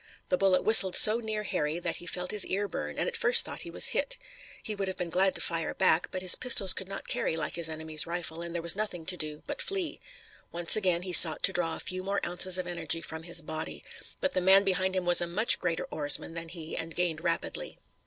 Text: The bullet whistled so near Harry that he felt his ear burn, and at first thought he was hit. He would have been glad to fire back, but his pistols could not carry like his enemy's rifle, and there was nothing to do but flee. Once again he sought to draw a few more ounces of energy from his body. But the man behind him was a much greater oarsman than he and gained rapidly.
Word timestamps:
The 0.29 0.37
bullet 0.37 0.63
whistled 0.63 0.95
so 0.95 1.19
near 1.19 1.43
Harry 1.43 1.77
that 1.77 1.97
he 1.97 2.07
felt 2.07 2.31
his 2.31 2.43
ear 2.47 2.67
burn, 2.67 2.97
and 2.97 3.07
at 3.07 3.15
first 3.15 3.45
thought 3.45 3.59
he 3.59 3.69
was 3.69 3.89
hit. 3.89 4.17
He 4.63 4.73
would 4.73 4.87
have 4.87 4.97
been 4.97 5.11
glad 5.11 5.35
to 5.35 5.41
fire 5.41 5.75
back, 5.75 6.09
but 6.09 6.23
his 6.23 6.33
pistols 6.33 6.73
could 6.73 6.89
not 6.89 7.07
carry 7.07 7.35
like 7.37 7.55
his 7.55 7.69
enemy's 7.69 8.07
rifle, 8.07 8.41
and 8.41 8.55
there 8.55 8.63
was 8.63 8.75
nothing 8.75 9.05
to 9.05 9.15
do 9.15 9.43
but 9.45 9.61
flee. 9.61 9.99
Once 10.51 10.75
again 10.75 11.03
he 11.03 11.13
sought 11.13 11.43
to 11.43 11.53
draw 11.53 11.75
a 11.75 11.79
few 11.79 12.01
more 12.03 12.19
ounces 12.25 12.57
of 12.57 12.65
energy 12.65 12.99
from 13.01 13.21
his 13.21 13.41
body. 13.41 13.83
But 14.19 14.33
the 14.33 14.41
man 14.41 14.63
behind 14.63 14.95
him 14.95 15.05
was 15.05 15.21
a 15.21 15.27
much 15.27 15.59
greater 15.59 15.85
oarsman 15.91 16.33
than 16.33 16.49
he 16.49 16.75
and 16.75 16.95
gained 16.95 17.23
rapidly. 17.23 17.77